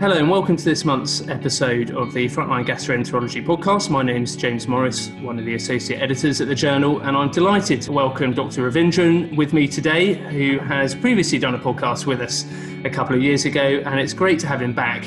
[0.00, 3.90] Hello and welcome to this month's episode of the Frontline Gastroenterology podcast.
[3.90, 7.30] My name is James Morris, one of the associate editors at the journal, and I'm
[7.30, 8.70] delighted to welcome Dr.
[8.70, 12.46] Ravindran with me today, who has previously done a podcast with us
[12.82, 15.06] a couple of years ago, and it's great to have him back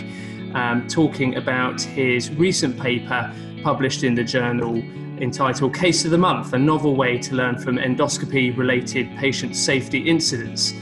[0.54, 3.34] um, talking about his recent paper
[3.64, 4.76] published in the journal
[5.20, 10.08] entitled Case of the Month, a novel way to learn from endoscopy related patient safety
[10.08, 10.76] incidents.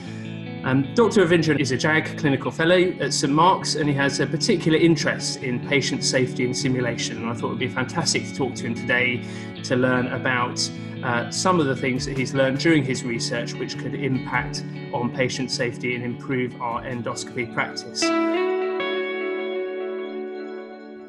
[0.64, 1.26] Um, Dr.
[1.26, 5.42] Ravindran is a JAG clinical fellow at St Mark's and he has a particular interest
[5.42, 7.18] in patient safety and simulation.
[7.18, 9.24] And I thought it would be fantastic to talk to him today
[9.64, 10.70] to learn about
[11.04, 15.12] uh, some of the things that he's learned during his research which could impact on
[15.12, 18.02] patient safety and improve our endoscopy practice.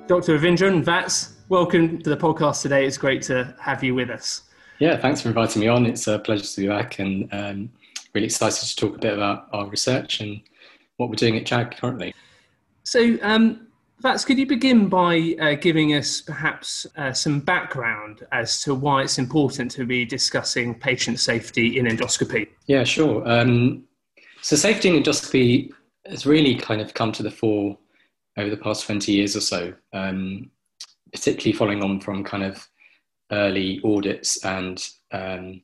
[0.09, 0.39] Dr.
[0.39, 2.87] Ravindran Vats, welcome to the podcast today.
[2.87, 4.45] It's great to have you with us.
[4.79, 5.85] Yeah, thanks for inviting me on.
[5.85, 7.71] It's a pleasure to be back and um,
[8.15, 10.41] really excited to talk a bit about our research and
[10.97, 12.15] what we're doing at JAG currently.
[12.85, 13.67] So, um,
[14.01, 19.03] Vats, could you begin by uh, giving us perhaps uh, some background as to why
[19.03, 22.49] it's important to be discussing patient safety in endoscopy?
[22.67, 23.27] Yeah, sure.
[23.29, 23.85] Um,
[24.41, 25.71] so, safety in endoscopy
[26.07, 27.79] has really kind of come to the fore
[28.37, 30.51] over the past 20 years or so, um,
[31.13, 32.67] particularly following on from kind of
[33.31, 35.63] early audits and um,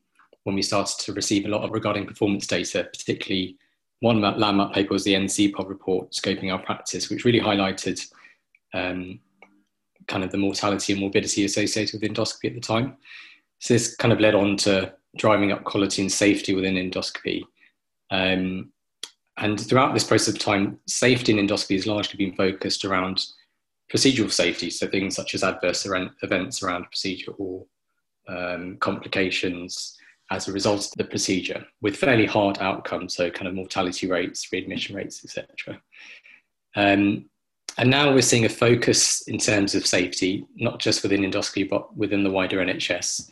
[0.48, 3.58] when we started to receive a lot of regarding performance data, particularly
[4.00, 8.00] one landmark paper was the NCEPOD report scoping our practice, which really highlighted
[8.72, 9.20] um,
[10.06, 12.96] kind of the mortality and morbidity associated with endoscopy at the time.
[13.58, 17.42] So this kind of led on to driving up quality and safety within endoscopy.
[18.10, 18.72] Um,
[19.36, 23.22] and throughout this process of time, safety in endoscopy has largely been focused around
[23.92, 25.86] procedural safety, so things such as adverse
[26.22, 27.66] events around procedure or
[28.28, 29.97] um, complications,
[30.30, 34.52] as a result of the procedure with fairly hard outcomes, so kind of mortality rates,
[34.52, 35.80] readmission rates, etc.
[36.76, 37.28] Um,
[37.78, 41.96] and now we're seeing a focus in terms of safety, not just within endoscopy, but
[41.96, 43.28] within the wider NHS,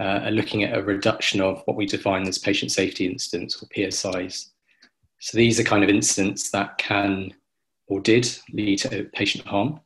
[0.00, 3.66] uh, and looking at a reduction of what we define as patient safety incidents or
[3.66, 4.48] PSIs.
[5.20, 7.34] So these are kind of incidents that can
[7.86, 9.80] or did lead to patient harm.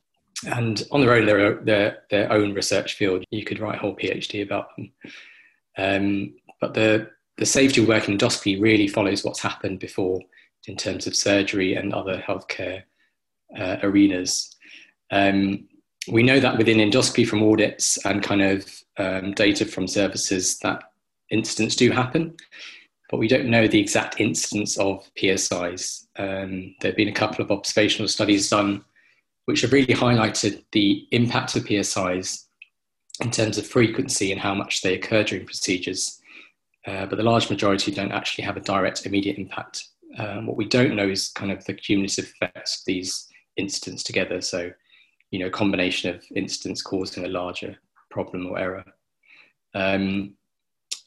[0.45, 3.23] And on their own, they're their, their own research field.
[3.31, 4.91] You could write a whole PhD about them.
[5.77, 10.19] Um, but the, the safety of working endoscopy really follows what's happened before
[10.67, 12.83] in terms of surgery and other healthcare
[13.57, 14.55] uh, arenas.
[15.11, 15.67] Um,
[16.09, 20.83] we know that within endoscopy from audits and kind of um, data from services that
[21.29, 22.35] incidents do happen,
[23.09, 26.07] but we don't know the exact instance of PSIs.
[26.17, 28.83] Um, there have been a couple of observational studies done
[29.45, 32.47] which have really highlighted the impact of PSIs
[33.21, 36.21] in terms of frequency and how much they occur during procedures
[36.87, 39.83] uh, but the large majority don't actually have a direct immediate impact.
[40.17, 43.27] Um, what we don't know is kind of the cumulative effects of these
[43.57, 44.39] incidents together.
[44.41, 44.71] So,
[45.31, 47.77] you know, a combination of incidents causing a larger
[48.09, 48.85] problem or error.
[49.75, 50.33] Um,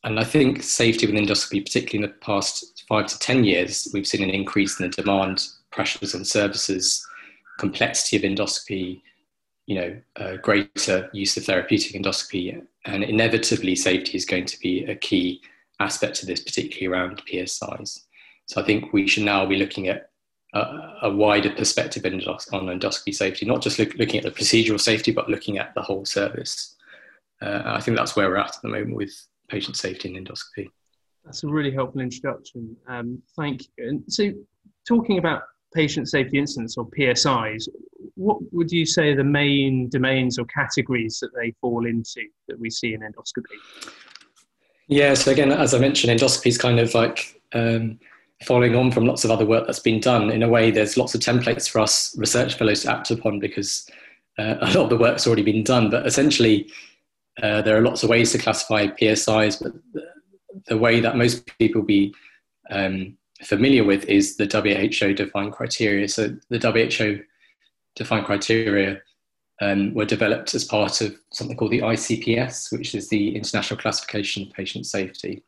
[0.04, 4.06] and I think safety with endoscopy, particularly in the past five to 10 years, we've
[4.06, 7.06] seen an increase in the demand, pressures on services,
[7.58, 9.00] complexity of endoscopy,
[9.66, 14.84] you know, uh, greater use of therapeutic endoscopy, and inevitably safety is going to be
[14.84, 15.40] a key
[15.80, 18.00] aspect of this, particularly around PSIs.
[18.46, 20.10] So I think we should now be looking at
[20.54, 20.60] a,
[21.02, 25.28] a wider perspective on endoscopy safety, not just look, looking at the procedural safety, but
[25.28, 26.76] looking at the whole service.
[27.40, 29.12] Uh, I think that's where we're at at the moment with
[29.48, 30.68] patient safety in endoscopy.
[31.24, 32.76] That's a really helpful introduction.
[32.88, 33.88] Um, thank you.
[33.88, 34.30] And so,
[34.86, 35.42] talking about
[35.74, 37.68] patient safety incidents or PSIs,
[38.14, 42.58] what would you say are the main domains or categories that they fall into that
[42.58, 43.56] we see in endoscopy?
[44.90, 48.00] Yeah, so again, as I mentioned, endoscopy is kind of like um,
[48.42, 50.30] following on from lots of other work that's been done.
[50.30, 53.88] In a way, there's lots of templates for us research fellows to act upon because
[54.36, 55.90] uh, a lot of the work's already been done.
[55.90, 56.72] But essentially,
[57.40, 59.72] uh, there are lots of ways to classify PSIs, but
[60.66, 62.12] the, way that most people be
[62.70, 66.08] um, familiar with is the WHO defined criteria.
[66.08, 67.22] So the WHO
[67.94, 69.00] defined criteria
[69.60, 74.44] um, were developed as part of something called the ICPS, which is the International Classification
[74.44, 75.42] of Patient Safety.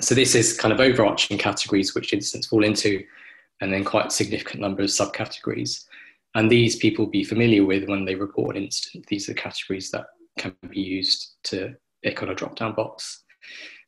[0.00, 3.04] So this is kind of overarching categories which incidents fall into,
[3.60, 5.84] and then quite significant number of subcategories.
[6.34, 9.06] And these people be familiar with when they report an incident.
[9.06, 10.06] These are categories that
[10.38, 13.22] can be used to pick on a drop-down box.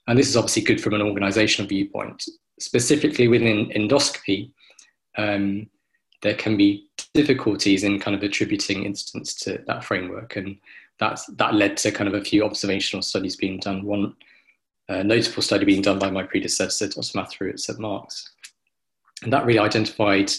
[0.06, 2.25] And this is obviously good from an organizational viewpoint.
[2.61, 4.52] Specifically within endoscopy,
[5.17, 5.69] um,
[6.23, 10.56] there can be difficulties in kind of attributing incidents to that framework, and
[10.99, 13.84] that's that led to kind of a few observational studies being done.
[13.84, 14.14] One
[14.88, 17.19] notable study being done by my predecessor, Dr.
[17.19, 18.31] Matharoo at St Mark's,
[19.22, 20.31] and that really identified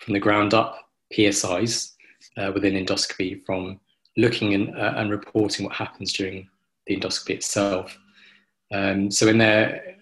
[0.00, 1.92] from the ground up PSIs
[2.36, 3.80] uh, within endoscopy from
[4.16, 6.48] looking and, uh, and reporting what happens during
[6.86, 7.98] the endoscopy itself.
[8.72, 9.96] Um, so in there,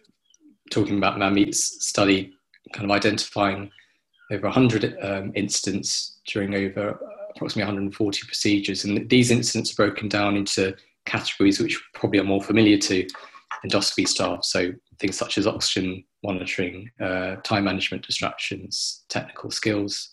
[0.71, 2.33] talking about Manmeet's study,
[2.73, 3.71] kind of identifying
[4.33, 6.99] over 100 um, incidents during over
[7.31, 8.85] approximately 140 procedures.
[8.85, 10.75] And these incidents are broken down into
[11.07, 13.07] categories which probably are more familiar to
[13.65, 14.45] endoscopy staff.
[14.45, 20.11] So things such as oxygen monitoring, uh, time management distractions, technical skills,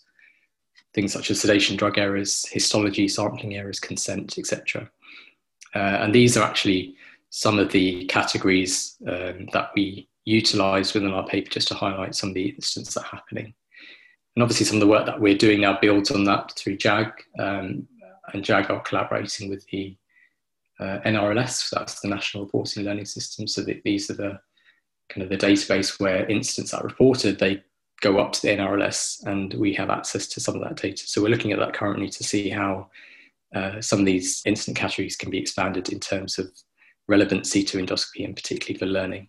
[0.94, 4.90] things such as sedation drug errors, histology, sampling errors, consent, etc.
[5.74, 6.96] Uh, and these are actually
[7.30, 12.30] some of the categories um, that we utilize within our paper just to highlight some
[12.30, 13.54] of the incidents that are happening.
[14.36, 17.12] And obviously, some of the work that we're doing now builds on that through JAG,
[17.38, 17.86] um,
[18.32, 19.96] and JAG are collaborating with the
[20.78, 23.46] uh, NRLS, that's the National Reporting Learning System.
[23.46, 24.40] So these are the
[25.10, 27.62] kind of the database where incidents are reported, they
[28.00, 31.06] go up to the NRLS and we have access to some of that data.
[31.06, 32.88] So we're looking at that currently to see how
[33.54, 36.50] uh, some of these incident categories can be expanded in terms of
[37.08, 39.28] relevancy to endoscopy and particularly for learning.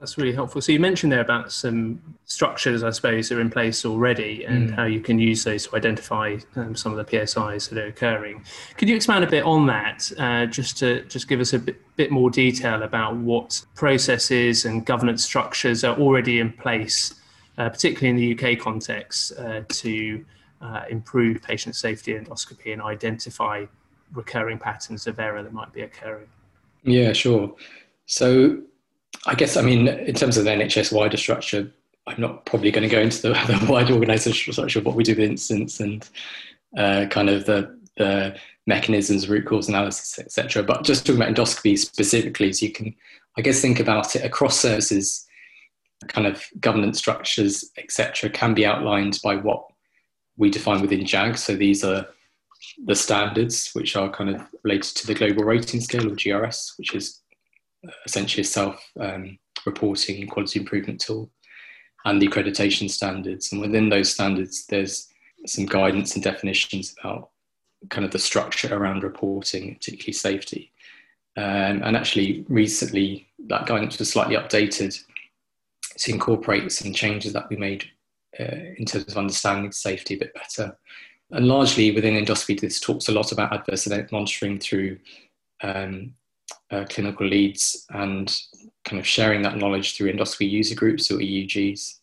[0.00, 0.60] That's really helpful.
[0.60, 4.70] So you mentioned there about some structures, I suppose, that are in place already, and
[4.70, 4.74] mm.
[4.74, 8.44] how you can use those to identify um, some of the PSIs that are occurring.
[8.76, 11.80] Could you expand a bit on that, uh, just to just give us a bit,
[11.96, 17.14] bit more detail about what processes and governance structures are already in place,
[17.56, 20.24] uh, particularly in the UK context, uh, to
[20.60, 23.64] uh, improve patient safety endoscopy and identify
[24.12, 26.28] recurring patterns of error that might be occurring?
[26.84, 27.52] Yeah, sure.
[28.06, 28.62] So
[29.26, 31.70] I guess, I mean, in terms of the NHS wider structure,
[32.06, 33.28] I'm not probably going to go into the,
[33.60, 36.08] the wider organisational structure of what we do with instance and
[36.76, 38.36] uh, kind of the, the
[38.66, 40.62] mechanisms, root cause analysis, etc.
[40.62, 42.94] But just talking about endoscopy specifically, so you can,
[43.36, 45.26] I guess, think about it across services,
[46.06, 49.64] kind of governance structures, etc., can be outlined by what
[50.36, 51.36] we define within JAG.
[51.36, 52.06] So these are
[52.84, 56.94] the standards, which are kind of related to the global rating scale or GRS, which
[56.94, 57.20] is
[58.04, 61.30] essentially a self um, reporting quality improvement tool
[62.04, 63.52] and the accreditation standards.
[63.52, 65.08] And within those standards, there's
[65.46, 67.30] some guidance and definitions about
[67.90, 70.72] kind of the structure around reporting, particularly safety.
[71.36, 74.98] Um, and actually, recently, that guidance was slightly updated
[75.98, 77.84] to incorporate some changes that we made
[78.38, 80.76] uh, in terms of understanding safety a bit better.
[81.30, 84.98] And largely within endoscopy, this talks a lot about adverse event monitoring through
[85.62, 86.14] um,
[86.70, 88.40] uh, clinical leads and
[88.84, 91.94] kind of sharing that knowledge through endoscopy user groups or EUGs.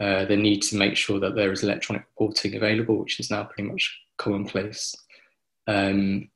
[0.00, 3.44] Uh, the need to make sure that there is electronic reporting available, which is now
[3.44, 4.94] pretty much commonplace.
[5.66, 6.28] Um,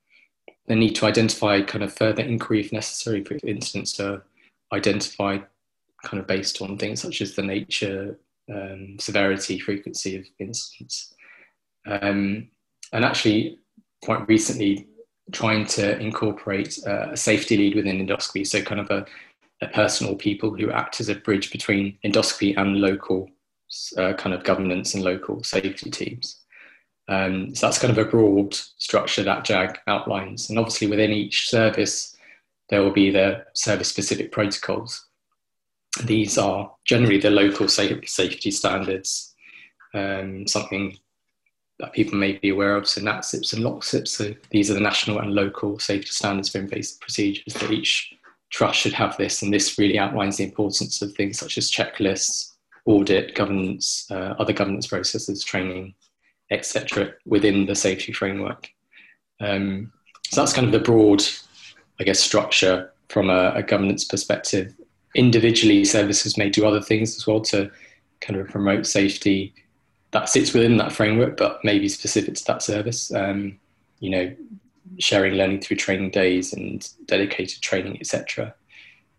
[0.68, 4.22] the need to identify kind of further inquiry if necessary, for instance, to
[4.72, 5.38] identify
[6.04, 8.18] kind of based on things such as the nature,
[8.52, 11.14] um, severity, frequency of incidents.
[11.86, 12.48] Um,
[12.92, 13.58] and actually,
[14.04, 14.88] quite recently,
[15.32, 19.06] trying to incorporate uh, a safety lead within endoscopy, so kind of a,
[19.62, 23.30] a personal people who act as a bridge between endoscopy and local
[23.96, 26.40] uh, kind of governance and local safety teams.
[27.08, 30.50] Um, so that's kind of a broad structure that JAG outlines.
[30.50, 32.16] And obviously, within each service,
[32.69, 35.06] there will be the service specific protocols.
[36.04, 39.35] These are generally the local safety standards,
[39.94, 40.99] um, something
[41.80, 42.88] that people may be aware of.
[42.88, 47.00] So NatSSIPs and LocSSIPs, so these are the national and local safety standards for invasive
[47.00, 48.14] procedures that each
[48.50, 49.42] trust should have this.
[49.42, 52.52] And this really outlines the importance of things such as checklists,
[52.87, 55.94] audit, governance, uh, other governance processes, training,
[56.50, 58.68] etc., within the safety framework.
[59.40, 59.92] Um,
[60.30, 61.23] so that's kind of the broad,
[62.00, 64.75] I guess, structure from a, a governance perspective.
[65.14, 67.70] Individually, services may do other things as well to
[68.20, 69.54] kind of promote safety,
[70.10, 73.12] that sits within that framework, but maybe specific to that service.
[73.12, 73.58] Um,
[74.00, 74.34] you know,
[74.98, 78.54] sharing learning through training days and dedicated training, etc.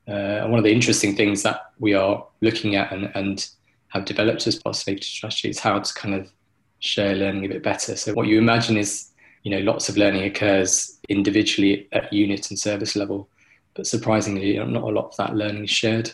[0.07, 3.49] Uh, and one of the interesting things that we are looking at and, and
[3.89, 6.31] have developed as part of safety strategy is how to kind of
[6.79, 7.95] share learning a bit better.
[7.95, 9.09] So what you imagine is,
[9.43, 13.29] you know, lots of learning occurs individually at unit and service level,
[13.75, 16.11] but surprisingly, not a lot of that learning is shared.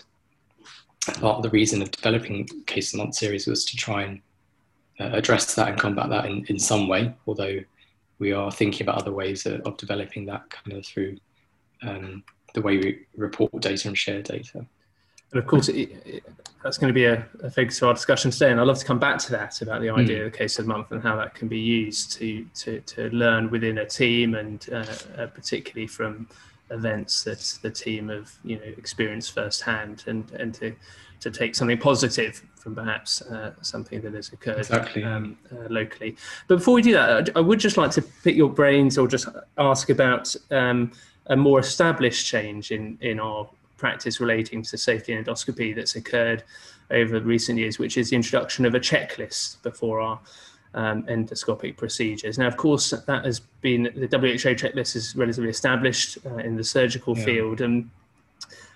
[1.05, 4.21] Part of the reason of developing Case of Month series was to try and
[4.99, 7.59] uh, address that and combat that in, in some way, although
[8.19, 11.17] we are thinking about other ways of, of developing that kind of through
[11.83, 12.23] um,
[12.53, 14.65] the way we report data and share data.
[15.31, 16.23] And of course, it, it,
[16.63, 18.51] that's going to be a, a focus of our discussion today.
[18.51, 20.25] And I'd love to come back to that about the idea mm.
[20.27, 23.09] of the case of the month and how that can be used to, to, to
[23.09, 24.85] learn within a team and uh,
[25.17, 26.27] uh, particularly from
[26.71, 30.75] events that the team have you know experienced firsthand and and to
[31.19, 35.03] to take something positive from perhaps uh, something that has occurred exactly.
[35.03, 36.17] um, uh, locally.
[36.47, 39.27] But before we do that, I would just like to pick your brains or just
[39.57, 40.91] ask about um,
[41.27, 46.43] a more established change in in our practice relating to safety and endoscopy that's occurred
[46.91, 50.19] over recent years, which is the introduction of a checklist before our
[50.75, 52.37] um, endoscopic procedures.
[52.37, 56.63] Now, of course, that has been the WHO checklist is relatively established uh, in the
[56.63, 57.25] surgical yeah.
[57.25, 57.89] field, and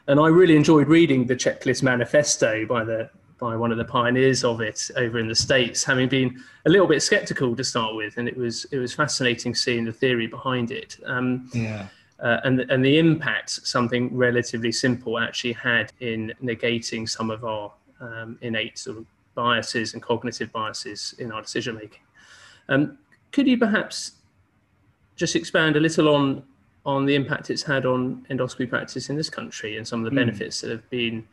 [0.07, 4.43] and I really enjoyed reading the checklist manifesto by the by one of the pioneers
[4.43, 8.17] of it over in the states, having been a little bit skeptical to start with,
[8.17, 10.97] and it was it was fascinating seeing the theory behind it.
[11.05, 11.87] Um, yeah.
[12.21, 17.71] Uh, and, and the impact something relatively simple actually had in negating some of our
[18.01, 19.05] um, innate sort of
[19.36, 22.01] biases and cognitive biases in our decision making.
[22.67, 22.98] Um,
[23.31, 24.13] could you perhaps
[25.15, 26.43] just expand a little on
[26.86, 30.12] on the impact it's had on endoscopy practice in this country and some of the
[30.12, 30.25] mm.
[30.25, 31.27] benefits that have been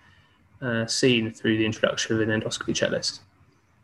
[0.60, 3.20] uh, seen through the introduction of an endoscopy checklist?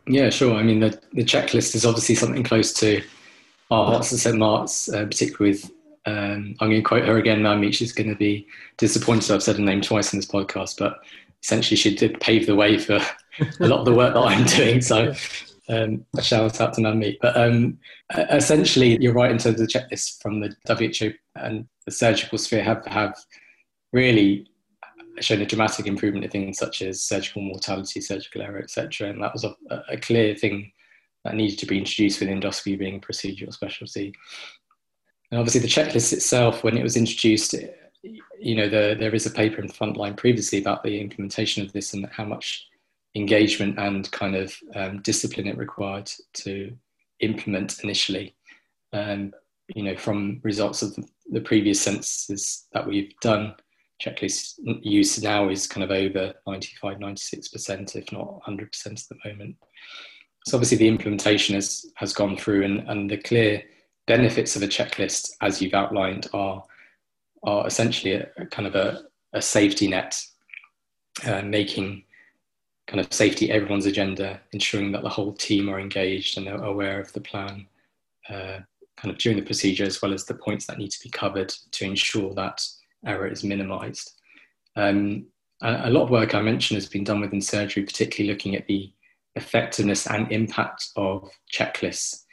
[0.06, 0.54] Yeah, sure.
[0.56, 3.02] I mean, the, the checklist is obviously something close to
[3.70, 4.36] our hearts and St.
[4.36, 5.70] Mark's, uh, particularly with,
[6.04, 9.56] um, I'm going to quote her again now, She's going to be disappointed I've said
[9.56, 11.00] her name twice in this podcast, but
[11.42, 13.00] essentially she did pave the way for
[13.40, 14.80] a lot of the work that I'm doing.
[14.80, 15.12] So
[15.68, 17.18] um, a shout out to Manmeet.
[17.20, 17.78] But um,
[18.30, 22.62] essentially, you're right in terms of the checklist from the WHO and the surgical sphere
[22.62, 23.16] have have
[23.92, 24.46] really
[25.20, 29.10] shown a dramatic improvement in things such as surgical mortality, surgical error, etc.
[29.10, 29.54] And that was a,
[29.88, 30.72] a, clear thing
[31.24, 34.14] that needed to be introduced with endoscopy being a procedural specialty.
[35.30, 37.54] And obviously, the checklist itself, when it was introduced,
[38.38, 41.72] you know, the, there is a paper in the Frontline previously about the implementation of
[41.72, 42.66] this and how much
[43.14, 46.72] engagement and kind of um, discipline it required to
[47.20, 48.34] implement initially.
[48.92, 49.32] Um,
[49.74, 53.54] you know, from results of the, the previous censuses that we've done,
[54.02, 59.56] checklist use now is kind of over 95, 96%, if not 100% at the moment.
[60.46, 63.62] So obviously the implementation has, has gone through and, and the clear
[64.06, 66.64] benefits of a checklist, as you've outlined, are,
[67.44, 69.02] are essentially a, a kind of a,
[69.32, 70.20] a safety net,
[71.24, 72.02] uh, making
[72.92, 77.00] kind of safety everyone's agenda, ensuring that the whole team are engaged and are aware
[77.00, 77.66] of the plan,
[78.28, 78.58] uh,
[78.98, 81.48] kind of during the procedure, as well as the points that need to be covered
[81.48, 82.62] to ensure that
[83.06, 84.20] error is minimized.
[84.76, 85.24] Um,
[85.62, 88.92] a, lot of work I mentioned has been done within surgery, particularly looking at the
[89.36, 92.24] effectiveness and impact of checklists.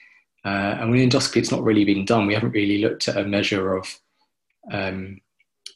[0.43, 2.27] Uh, and with endoscopy, it's not really been done.
[2.27, 3.97] We haven't really looked at a measure of
[4.73, 5.21] um,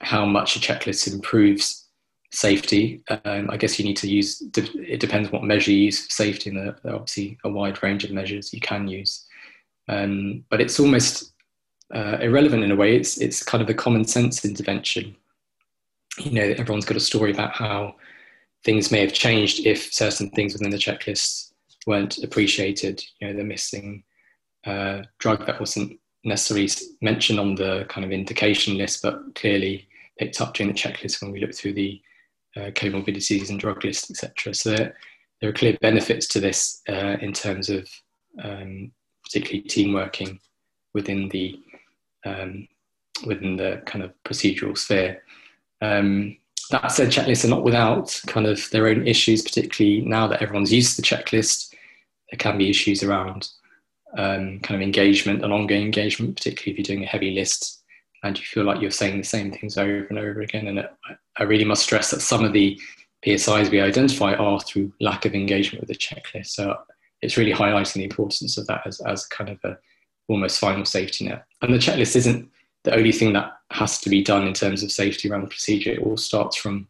[0.01, 1.82] how much a checklist improves
[2.33, 3.03] safety.
[3.25, 6.49] Um, I guess you need to use, it depends what measure you use for safety,
[6.49, 9.25] and there are obviously a wide range of measures you can use.
[9.87, 11.33] Um, but it's almost
[11.93, 12.95] uh, irrelevant in a way.
[12.95, 15.15] It's, it's kind of a common sense intervention.
[16.19, 17.95] You know, everyone's got a story about how
[18.63, 21.51] things may have changed if certain things within the checklist
[21.85, 23.03] weren't appreciated.
[23.19, 24.03] You know, the missing
[24.65, 26.69] uh, drug that wasn't necessarily
[27.01, 29.87] mentioned on the kind of indication list, but clearly
[30.17, 32.01] picked up during the checklist when we looked through the
[32.55, 34.53] uh, comorbidities and drug lists, etc.
[34.53, 34.95] So there,
[35.41, 37.89] there, are clear benefits to this uh, in terms of
[38.43, 38.91] um,
[39.24, 40.39] particularly team working
[40.93, 41.60] within the
[42.25, 42.67] um,
[43.25, 45.24] within the kind of procedural sphere.
[45.81, 46.38] Um,
[46.72, 50.74] that said, checklists are not without kind of their own issues, particularly now that everyone's
[50.74, 51.74] used to the checklist.
[52.31, 53.50] There can be issues around
[54.17, 57.82] um, kind of engagement and ongoing engagement, particularly if you're doing a heavy list
[58.23, 60.67] and you feel like you're saying the same things over and over again.
[60.67, 60.91] And it,
[61.37, 62.79] I really must stress that some of the
[63.25, 66.47] PSIs we identify are through lack of engagement with the checklist.
[66.47, 66.75] So
[67.21, 69.77] it's really highlighting the importance of that as, as kind of a
[70.29, 71.45] almost final safety net.
[71.61, 72.49] And the checklist isn't
[72.83, 75.91] the only thing that has to be done in terms of safety around the procedure.
[75.91, 76.87] It all starts from,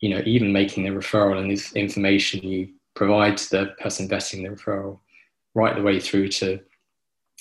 [0.00, 4.42] you know, even making the referral and the information you provide to the person vetting
[4.42, 5.00] the referral
[5.54, 6.60] right the way through to,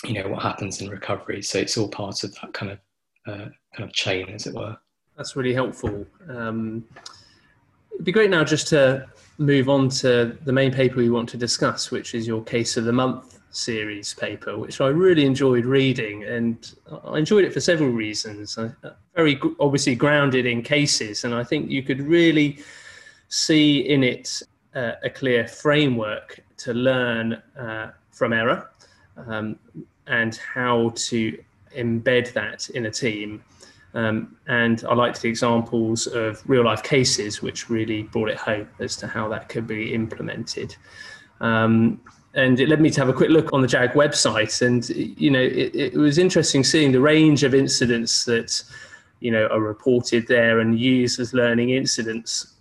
[0.04, 1.44] you know, what happens in recovery.
[1.44, 2.80] So it's all part of that kind of
[3.28, 4.78] uh, kind of chain, as it were.
[5.18, 6.06] That's really helpful.
[6.30, 6.86] Um,
[7.94, 11.38] it'd be great now just to move on to the main paper we want to
[11.38, 16.24] discuss, which is your Case of the Month series paper, which I really enjoyed reading,
[16.24, 16.74] and
[17.06, 18.58] I enjoyed it for several reasons.
[19.16, 22.60] Very obviously grounded in cases, and I think you could really
[23.30, 24.42] see in it
[24.76, 28.70] uh, a clear framework to learn uh, from error
[29.28, 29.58] um,
[30.08, 31.38] and how to
[31.76, 33.44] embed that in a team.
[33.94, 38.68] Um, and I liked the examples of real life cases, which really brought it home
[38.80, 40.76] as to how that could be implemented.
[41.42, 42.02] Um,
[42.34, 44.66] and it led me to have a quick look on the JAG website.
[44.66, 48.64] And, you know, it, it was interesting seeing the range of incidents that
[49.24, 52.56] you know, are reported there and used as learning incidents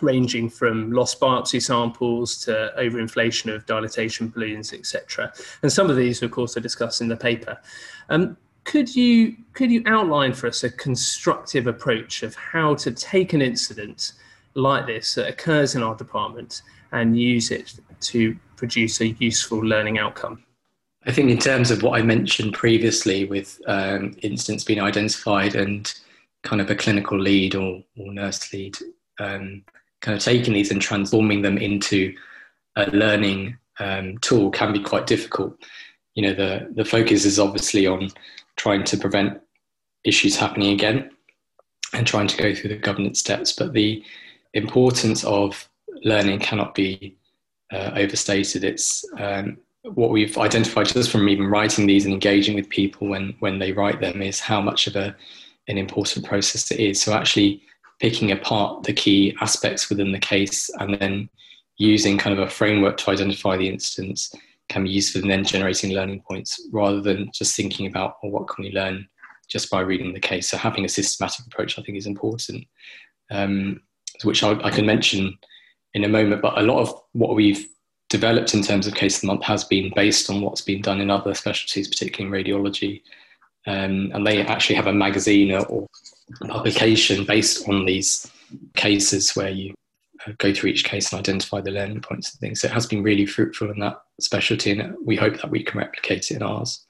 [0.00, 5.32] ranging from lost biopsy samples to overinflation of dilatation balloons, etc.
[5.62, 7.56] And some of these, of course, are discussed in the paper.
[8.10, 13.32] Um, could you could you outline for us a constructive approach of how to take
[13.32, 14.12] an incident
[14.54, 19.98] like this that occurs in our department and use it to produce a useful learning
[19.98, 20.42] outcome?
[21.04, 25.92] I think in terms of what I mentioned previously, with um, incidents being identified and
[26.44, 28.76] kind of a clinical lead or, or nurse lead
[29.18, 29.64] um,
[30.00, 32.14] kind of taking these and transforming them into
[32.76, 35.56] a learning um, tool can be quite difficult.
[36.14, 38.10] You know, the, the focus is obviously on
[38.56, 39.40] trying to prevent
[40.04, 41.10] issues happening again
[41.94, 44.02] and trying to go through the governance steps, but the
[44.54, 45.68] importance of
[46.04, 47.16] learning cannot be
[47.72, 48.64] uh, overstated.
[48.64, 53.34] It's um, what we've identified just from even writing these and engaging with people when,
[53.40, 55.14] when they write them is how much of a,
[55.68, 57.00] an important process it is.
[57.00, 57.62] So actually
[58.00, 61.28] picking apart the key aspects within the case and then
[61.76, 64.34] using kind of a framework to identify the instance
[64.72, 68.48] can be useful in then generating learning points rather than just thinking about well, what
[68.48, 69.06] can we learn
[69.48, 70.48] just by reading the case.
[70.48, 72.64] So having a systematic approach, I think, is important,
[73.30, 73.82] um,
[74.24, 75.36] which I, I, can mention
[75.92, 76.40] in a moment.
[76.40, 77.68] But a lot of what we've
[78.08, 81.00] developed in terms of case of the month has been based on what's been done
[81.00, 83.02] in other specialties, particularly in radiology.
[83.66, 85.86] Um, and they actually have a magazine or
[86.48, 88.30] publication based on these
[88.74, 89.74] cases where you
[90.38, 92.60] go through each case and identify the learning points and things.
[92.60, 95.78] So it has been really fruitful in that specialty, and we hope that we can
[95.78, 96.84] replicate it in ours.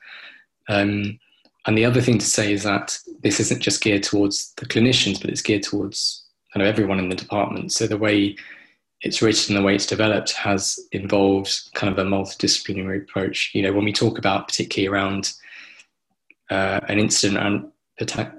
[0.68, 1.18] Um,
[1.66, 5.20] and the other thing to say is that this isn't just geared towards the clinicians,
[5.20, 7.72] but it's geared towards kind of everyone in the department.
[7.72, 8.36] So the way
[9.02, 13.50] it's written, the way it's developed, has involved kind of a multidisciplinary approach.
[13.54, 15.32] You know, when we talk about particularly around
[16.50, 17.72] uh, an incident and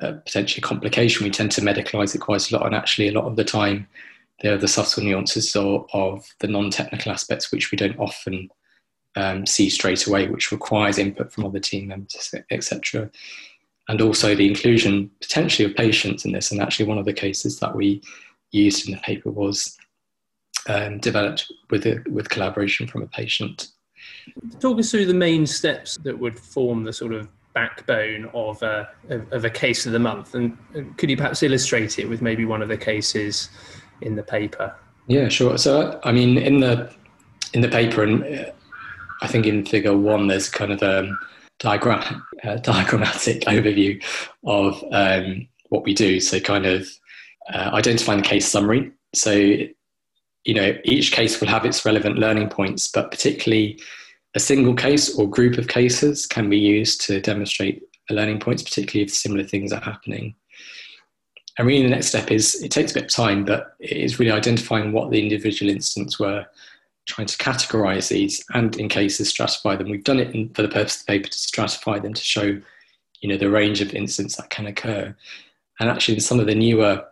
[0.01, 2.65] uh, potentially complication, we tend to medicalize it quite a lot.
[2.65, 3.87] And actually, a lot of the time,
[4.41, 8.49] there are the subtle nuances of, of the non technical aspects which we don't often
[9.15, 13.09] um, see straight away, which requires input from other team members, etc.
[13.87, 16.51] And also the inclusion potentially of patients in this.
[16.51, 18.01] And actually, one of the cases that we
[18.51, 19.77] used in the paper was
[20.67, 23.69] um, developed with, a, with collaboration from a patient.
[24.59, 28.89] Talk us through the main steps that would form the sort of backbone of a,
[29.31, 30.33] of a case of the month.
[30.33, 30.57] And
[30.97, 33.49] could you perhaps illustrate it with maybe one of the cases
[34.03, 34.75] in the paper?
[35.07, 35.57] Yeah, sure.
[35.57, 36.91] So, I mean, in the
[37.53, 38.51] in the paper, and uh,
[39.21, 41.11] I think in Figure One, there's kind of a
[41.59, 44.03] diagram, a diagrammatic overview
[44.45, 46.19] of um, what we do.
[46.19, 46.87] So, kind of
[47.51, 48.91] uh, identifying the case summary.
[49.13, 53.79] So, you know, each case will have its relevant learning points, but particularly
[54.35, 59.05] a single case or group of cases can be used to demonstrate learning points, particularly
[59.05, 60.35] if similar things are happening.
[61.57, 64.19] And really, the next step is it takes a bit of time, but it is
[64.19, 66.45] really identifying what the individual incidents were,
[67.05, 69.89] trying to categorize these, and in cases, stratify them.
[69.89, 72.59] We've done it in, for the purpose of the paper to stratify them to show
[73.23, 75.15] you know, the range of incidents that can occur.
[75.79, 77.05] And actually, in some of the newer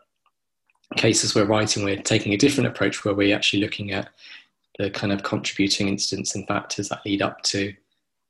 [0.97, 4.09] cases we're writing, we're taking a different approach where we're actually looking at
[4.77, 7.73] the kind of contributing incidents and factors that lead up to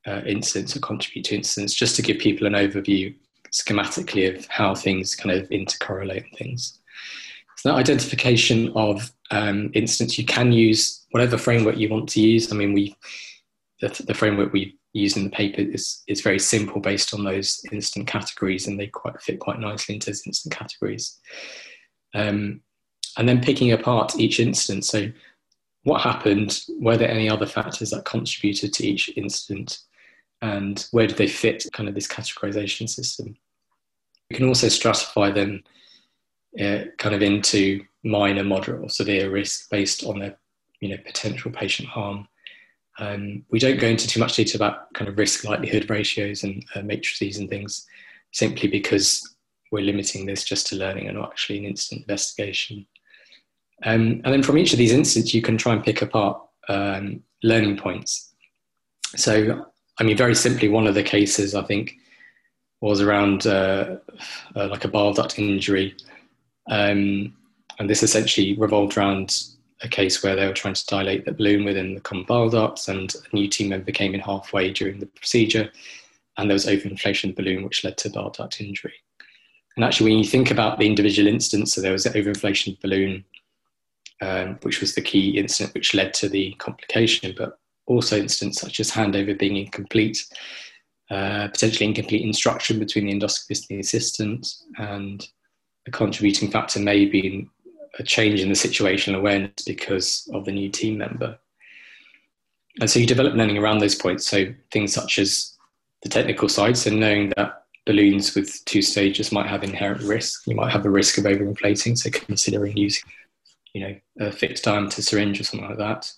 [0.05, 3.13] uh, incidents or contribute to incidents, just to give people an overview
[3.51, 6.79] schematically of how things kind of intercorrelate and things.
[7.57, 12.51] So that identification of um, incidents, you can use whatever framework you want to use.
[12.51, 12.95] I mean, we
[13.81, 17.61] the, the framework we use in the paper is, is very simple based on those
[17.71, 21.19] instant categories and they quite fit quite nicely into those instant categories.
[22.13, 22.61] Um,
[23.17, 24.87] and then picking apart each instance.
[24.87, 25.11] So
[25.83, 26.61] what happened?
[26.79, 29.79] Were there any other factors that contributed to each incident?
[30.41, 33.35] And where did they fit kind of this categorization system?
[34.31, 35.61] We can also stratify them
[36.57, 40.37] uh, kind of into minor, moderate, or severe risk based on their
[40.79, 42.29] you know, potential patient harm.
[42.97, 46.63] Um, we don't go into too much detail about kind of risk likelihood ratios and
[46.75, 47.85] uh, matrices and things,
[48.31, 49.35] simply because
[49.69, 52.85] we're limiting this just to learning and not actually an instant investigation.
[53.83, 57.21] Um, and then from each of these instances, you can try and pick apart um,
[57.43, 58.33] learning points.
[59.17, 59.65] So,
[59.99, 61.97] I mean, very simply, one of the cases I think
[62.81, 63.97] was around uh,
[64.55, 65.95] uh, like a bile duct injury.
[66.69, 67.35] Um,
[67.79, 69.43] and this essentially revolved around
[69.83, 72.87] a case where they were trying to dilate the balloon within the common bile ducts,
[72.87, 75.71] and a new team member came in halfway during the procedure,
[76.37, 78.93] and there was overinflation of the balloon, which led to bile duct injury.
[79.75, 82.87] And actually, when you think about the individual instance, so there was overinflation of the
[82.87, 83.25] balloon,
[84.21, 88.79] um, which was the key incident which led to the complication, but also incidents such
[88.79, 90.23] as handover being incomplete,
[91.11, 94.47] uh, potentially incomplete instruction between the endoscopist and the assistant,
[94.77, 95.27] and
[95.87, 97.47] a contributing factor may be
[97.99, 101.37] a change in the situational awareness because of the new team member.
[102.79, 104.25] And so you develop learning around those points.
[104.25, 105.57] So things such as
[106.01, 110.47] the technical side, so knowing that balloons with two stages might have inherent risk.
[110.47, 113.03] You might have a risk of overinflating, so considering using,
[113.73, 116.11] you know, a fixed diameter syringe or something like that.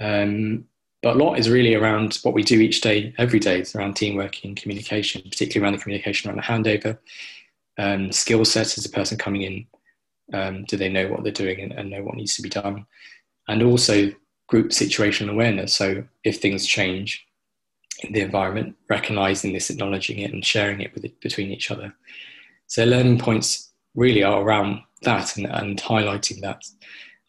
[0.00, 0.64] Um,
[1.02, 3.60] but a lot is really around what we do each day, every day.
[3.60, 6.98] It's around teamwork and communication, particularly around the communication around the handover.
[7.78, 9.66] Um, skill set as a person coming in.
[10.32, 12.84] Um, do they know what they're doing and, and know what needs to be done?
[13.46, 14.10] And also
[14.48, 15.74] group situational awareness.
[15.74, 17.24] So if things change
[18.00, 21.94] in the environment, recognizing this, acknowledging it, and sharing it it, between each other.
[22.66, 26.64] So learning points really are around that and, and highlighting that.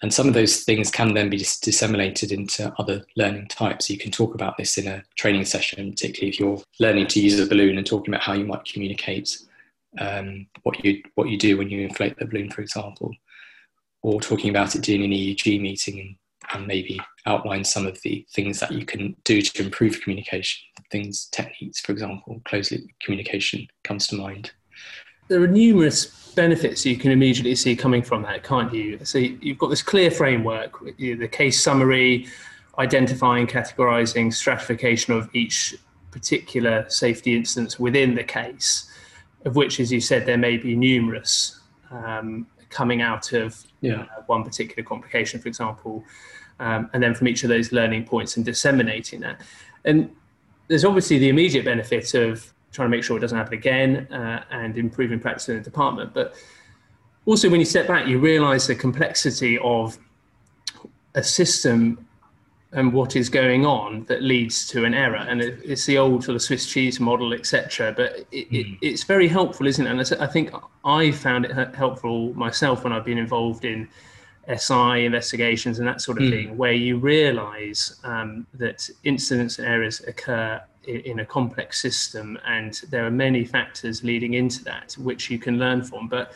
[0.01, 3.89] And some of those things can then be disseminated into other learning types.
[3.89, 7.38] You can talk about this in a training session, particularly if you're learning to use
[7.39, 9.38] a balloon and talking about how you might communicate
[9.97, 13.13] um, what you what you do when you inflate the balloon, for example,
[14.01, 16.15] or talking about it during an EUG meeting and,
[16.53, 20.62] and maybe outline some of the things that you can do to improve communication.
[20.91, 24.51] Things, techniques, for example, closed loop communication comes to mind.
[25.29, 28.99] There are numerous benefits you can immediately see coming from that, can't you?
[29.03, 32.27] So you've got this clear framework, the case summary,
[32.77, 35.75] identifying, categorizing, stratification of each
[36.11, 38.89] particular safety instance within the case,
[39.45, 41.59] of which, as you said, there may be numerous
[41.91, 44.01] um, coming out of yeah.
[44.01, 46.03] uh, one particular complication, for example,
[46.59, 49.41] um, and then from each of those learning points and disseminating that.
[49.85, 50.09] And
[50.67, 54.43] there's obviously the immediate benefit of trying to make sure it doesn't happen again uh,
[54.51, 56.13] and improving practice in the department.
[56.13, 56.36] But
[57.25, 59.97] also, when you step back, you realize the complexity of
[61.15, 62.05] a system
[62.71, 65.17] and what is going on that leads to an error.
[65.17, 67.93] And it, it's the old sort of Swiss cheese model, etc.
[67.95, 68.73] But it, mm.
[68.73, 69.89] it, it's very helpful, isn't it?
[69.89, 70.53] And I think
[70.86, 73.88] I found it helpful myself when I've been involved in
[74.55, 76.32] SI investigations and that sort of mm.
[76.32, 82.82] thing, where you realize um, that incidents and errors occur in a complex system, and
[82.89, 86.08] there are many factors leading into that which you can learn from.
[86.08, 86.34] But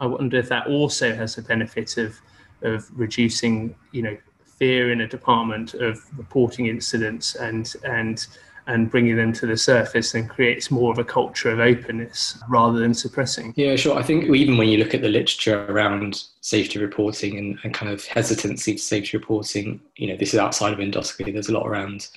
[0.00, 2.20] I wonder if that also has the benefit of
[2.62, 8.26] of reducing, you know, fear in a department of reporting incidents and and
[8.66, 12.78] and bringing them to the surface and creates more of a culture of openness rather
[12.78, 13.52] than suppressing.
[13.56, 13.98] Yeah, sure.
[13.98, 17.92] I think even when you look at the literature around safety reporting and, and kind
[17.92, 21.30] of hesitancy to safety reporting, you know, this is outside of endoscopy.
[21.30, 22.08] There's a lot around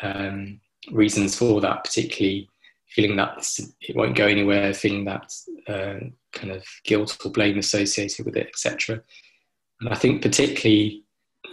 [0.00, 2.48] um, reasons for that, particularly
[2.88, 5.32] feeling that it won't go anywhere, feeling that
[5.68, 9.02] uh, kind of guilt or blame associated with it, etc.
[9.80, 11.02] And I think particularly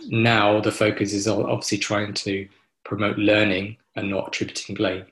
[0.08, 2.48] now the focus is on obviously trying to
[2.86, 5.06] promote learning and not attributing blame.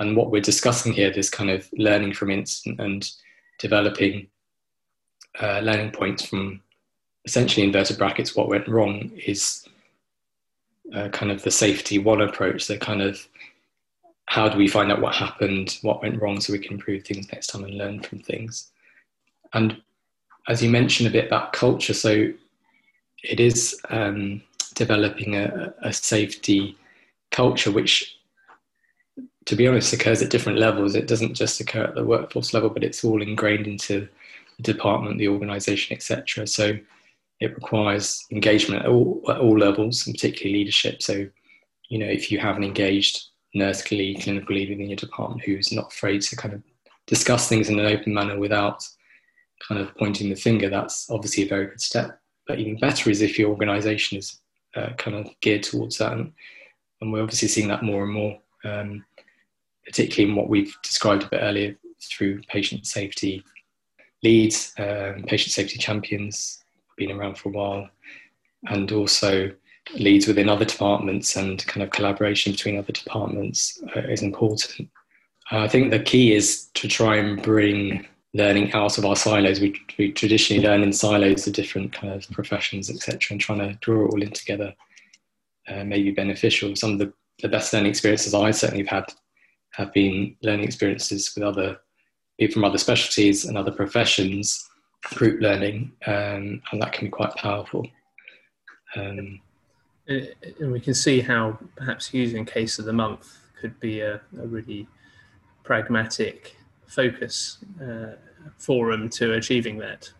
[0.00, 3.08] And what we're discussing here, this kind of learning from incident and
[3.58, 4.26] developing
[5.40, 6.60] uh, learning points from
[7.24, 9.66] essentially inverted brackets, what went wrong is
[10.94, 12.64] uh, kind of the safety one approach.
[12.64, 13.26] So kind of
[14.32, 17.30] how do we find out what happened, what went wrong, so we can improve things
[17.30, 18.70] next time and learn from things.
[19.52, 19.76] And
[20.48, 22.32] as you mentioned a bit about culture, so
[23.22, 24.40] it is um,
[24.74, 26.78] developing a, a, safety
[27.30, 28.16] culture, which,
[29.44, 30.94] to be honest, occurs at different levels.
[30.94, 34.08] It doesn't just occur at the workforce level, but it's all ingrained into
[34.56, 36.46] the department, the organisation, etc.
[36.46, 36.78] So
[37.38, 41.02] it requires engagement at all, at all levels, and particularly leadership.
[41.02, 41.28] So,
[41.90, 45.72] you know, if you have an engaged nurse lead, clinical lead within your department who's
[45.72, 46.62] not afraid to kind of
[47.06, 48.86] discuss things in an open manner without
[49.66, 52.20] kind of pointing the finger, that's obviously a very good step.
[52.46, 54.40] But even better is if your organisation is
[54.74, 56.32] uh, kind of geared towards that, and,
[57.00, 59.04] and, we're obviously seeing that more and more, um,
[59.84, 63.44] particularly in what we've described a bit earlier through patient safety
[64.22, 66.64] leads, um, patient safety champions,
[66.96, 67.88] been around for a while,
[68.68, 69.50] and also
[69.94, 74.88] leads within other departments and kind of collaboration between other departments uh, is important.
[75.50, 79.60] Uh, I think the key is to try and bring learning out of our silos.
[79.60, 83.78] We, we traditionally learn in silos of different kind of professions, etc., and trying to
[83.80, 84.74] draw it all in together
[85.68, 86.74] uh, may be beneficial.
[86.74, 89.14] Some of the, the best learning experiences I certainly have had
[89.72, 91.78] have been learning experiences with other
[92.38, 94.68] people from other specialties and other professions,
[95.14, 97.86] group learning, um, and that can be quite powerful.
[98.96, 99.40] Um,
[100.08, 104.46] and we can see how perhaps using case of the month could be a, a
[104.46, 104.88] really
[105.64, 108.12] pragmatic focus uh,
[108.58, 110.12] forum to achieving that.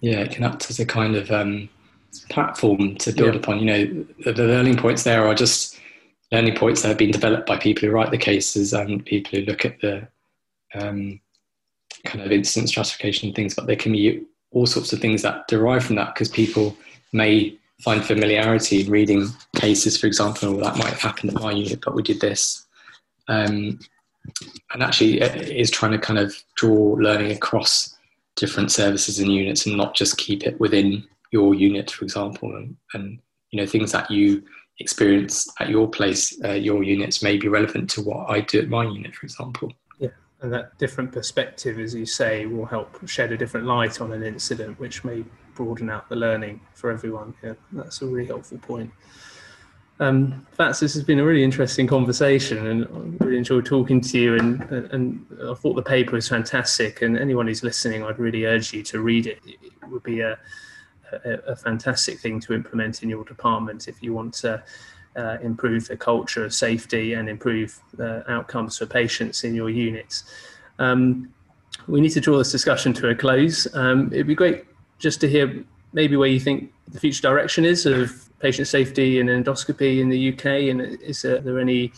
[0.00, 1.68] Yeah, it can act as a kind of um,
[2.30, 3.40] platform to build yeah.
[3.40, 3.58] upon.
[3.60, 5.78] You know, the, the, learning points there are just
[6.32, 9.46] learning points that have been developed by people who write the cases and people who
[9.46, 10.06] look at the
[10.74, 11.20] um,
[12.04, 15.46] kind of incident stratification and things, but there can be all sorts of things that
[15.48, 16.76] derive from that because people
[17.12, 21.80] may find familiarity in reading cases, for example, that might have happened at my unit,
[21.84, 22.66] but we did this.
[23.28, 23.78] Um,
[24.72, 27.96] and actually, is trying to kind of draw learning across
[28.36, 32.76] different services and units and not just keep it within your unit, for example, and,
[32.94, 33.18] and
[33.50, 34.42] you know things that you
[34.80, 38.68] experience at your place, uh, your units may be relevant to what I do at
[38.68, 39.72] my unit, for example.
[39.98, 40.10] Yeah,
[40.40, 44.22] and that different perspective, as you say, will help shed a different light on an
[44.22, 45.24] incident, which may
[45.58, 47.34] broaden out the learning for everyone.
[47.42, 48.92] Yeah, that's a really helpful point.
[50.00, 54.18] Um, Vats, this has been a really interesting conversation, and I really enjoyed talking to
[54.18, 54.36] you.
[54.38, 54.62] And,
[54.94, 57.02] and I thought the paper was fantastic.
[57.02, 59.40] And anyone who's listening, I'd really urge you to read it.
[59.44, 59.58] It
[59.90, 60.38] would be a,
[61.24, 64.62] a, a fantastic thing to implement in your department if you want to
[65.16, 70.22] uh, improve the culture of safety and improve the outcomes for patients in your units.
[70.78, 71.34] Um,
[71.88, 73.66] we need to draw this discussion to a close.
[73.74, 74.67] Um, it'd be great
[74.98, 79.28] just to hear maybe where you think the future direction is of patient safety and
[79.28, 80.70] endoscopy in the UK?
[80.70, 81.92] And is there, there any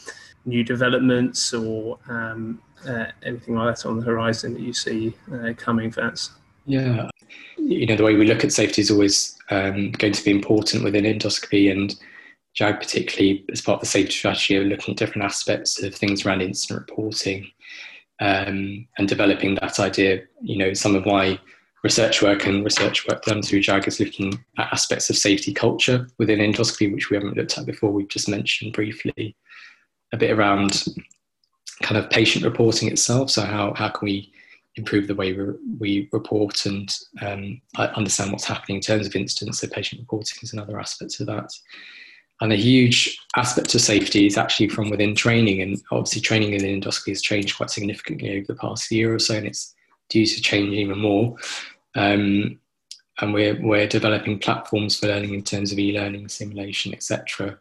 [0.45, 5.53] new developments or um, uh, anything like that on the horizon that you see uh,
[5.57, 6.31] coming, Vats?
[6.67, 7.11] Yeah,
[7.57, 10.85] you know, the way we look at safety is always um, going to be important
[10.85, 11.95] within endoscopy and
[12.55, 16.25] JAG, particularly as part of the safety strategy, are looking at different aspects of things
[16.25, 17.51] around incident reporting
[18.21, 20.23] um, and developing that idea.
[20.43, 21.39] You know, some of my
[21.83, 26.07] research work and research work done through JAG is looking at aspects of safety culture
[26.19, 27.91] within endoscopy, which we haven't looked at before.
[27.91, 29.37] We've just mentioned briefly
[30.13, 30.85] a bit around
[31.83, 33.31] kind of patient reporting itself.
[33.31, 34.33] So how, how can we
[34.77, 35.45] improve the way we,
[35.79, 39.61] we report and um, understand what's happening in terms of incidents.
[39.61, 41.53] So patient reporting is another aspect of that.
[42.41, 45.61] And a huge aspect of safety is actually from within training.
[45.61, 49.35] And obviously training in endoscopy has changed quite significantly over the past year or so.
[49.35, 49.75] And it's
[50.11, 51.37] due to change even more.
[51.95, 52.59] Um,
[53.21, 57.59] and we're, we're developing platforms for learning in terms of e-learning, simulation, etc.,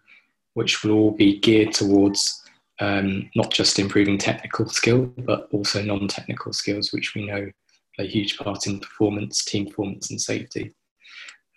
[0.54, 2.42] which will all be geared towards
[2.80, 7.50] um, not just improving technical skill, but also non-technical skills, which we know
[7.96, 10.74] play a huge part in performance, team performance, and safety.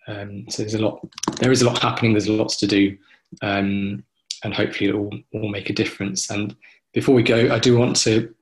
[0.09, 1.01] Um, so there's a lot.
[1.39, 2.13] There is a lot happening.
[2.13, 2.97] There's lots to do,
[3.41, 4.05] um,
[4.43, 6.29] and hopefully it will all make a difference.
[6.29, 6.57] And
[6.93, 8.35] before we go, I do want to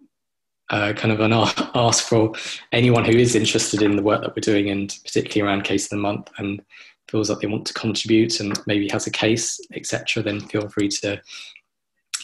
[0.71, 1.33] uh, kind of an
[1.75, 2.33] ask for
[2.73, 5.91] anyone who is interested in the work that we're doing and particularly around case of
[5.91, 6.63] the month and
[7.09, 10.89] feels like they want to contribute and maybe has a case etc then feel free
[10.89, 11.21] to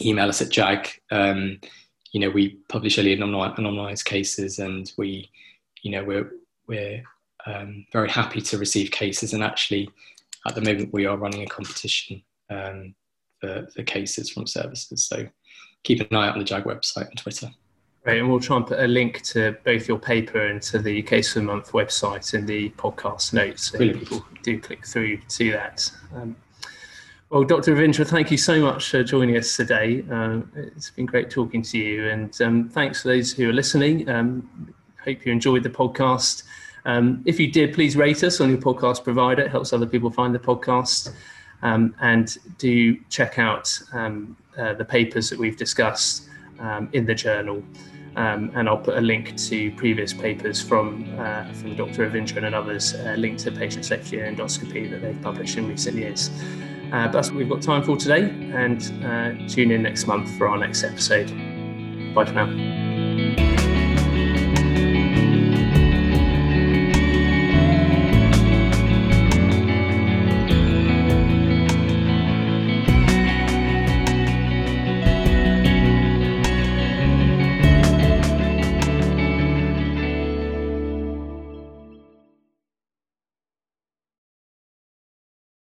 [0.03, 0.89] email us at jag.
[1.11, 1.61] Um,
[2.13, 5.29] you know we publish only anonymized cases and we
[5.83, 6.31] you know we're
[6.69, 7.03] we're
[7.47, 9.89] um, very happy to receive cases and actually
[10.47, 12.95] at the moment we are running a competition um,
[13.41, 15.05] for, for cases from services.
[15.05, 15.27] So
[15.83, 17.51] keep an eye out on the jag website and twitter
[18.07, 21.35] And we'll try and put a link to both your paper and to the Case
[21.35, 24.01] of the Month website in the podcast notes, so Brilliant.
[24.01, 25.91] people do click through to that.
[26.15, 26.37] Um,
[27.31, 27.75] well, Dr.
[27.75, 30.05] Ravindra, thank you so much for joining us today.
[30.09, 34.09] Um, it's been great talking to you, and um, thanks for those who are listening.
[34.09, 34.73] Um,
[35.05, 36.45] hope you enjoyed the podcast.
[36.85, 39.43] Um, if you did, please rate us on your podcast provider.
[39.43, 41.13] It helps other people find the podcast.
[41.63, 46.29] Um, and do check out uh, the papers that we've discussed
[46.93, 47.65] in the journal.
[48.17, 52.09] Um, and I'll put a link to previous papers from uh, from Dr.
[52.09, 55.97] Ravindran and others uh, linked to patient safety and endoscopy that they've published in recent
[55.97, 56.31] years.
[56.93, 60.31] Uh, but that's what we've got time for today, and uh, tune in next month
[60.39, 61.27] for our next episode.
[62.15, 63.56] Bye for now.